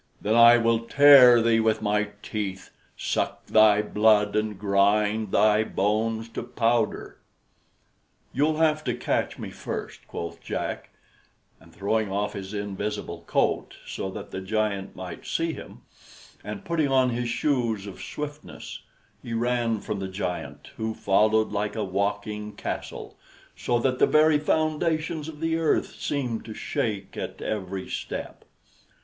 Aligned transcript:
Then 0.19 0.33
I 0.33 0.57
will 0.57 0.79
tear 0.87 1.43
thee 1.43 1.59
with 1.59 1.83
my 1.83 2.09
teeth, 2.23 2.71
suck 2.97 3.45
thy 3.45 3.83
blood, 3.83 4.35
and 4.35 4.57
grind 4.57 5.31
thy 5.31 5.63
bones 5.63 6.27
to 6.29 6.41
powder." 6.41 7.19
"You'll 8.33 8.57
have 8.57 8.83
to 8.85 8.95
catch 8.95 9.37
me 9.37 9.51
first," 9.51 10.07
quoth 10.07 10.41
Jack, 10.41 10.89
and 11.59 11.71
throwing 11.71 12.11
off 12.11 12.33
his 12.33 12.51
invisible 12.51 13.23
coat, 13.27 13.75
so 13.85 14.09
that 14.09 14.31
the 14.31 14.41
giant 14.41 14.95
might 14.95 15.23
see 15.27 15.53
him, 15.53 15.83
and 16.43 16.65
putting 16.65 16.87
on 16.87 17.11
his 17.11 17.29
shoes 17.29 17.85
of 17.85 18.01
swiftness, 18.01 18.81
he 19.21 19.35
ran 19.35 19.81
from 19.81 19.99
the 19.99 20.07
giant, 20.07 20.71
who 20.77 20.95
followed 20.95 21.51
like 21.51 21.75
a 21.75 21.83
walking 21.83 22.53
castle, 22.55 23.19
so 23.55 23.77
that 23.77 23.99
the 23.99 24.07
very 24.07 24.39
foundations 24.39 25.27
of 25.27 25.39
the 25.41 25.57
earth 25.57 25.93
seemed 25.99 26.43
to 26.45 26.55
shake 26.55 27.15
at 27.15 27.39
every 27.39 27.87
step. 27.87 28.45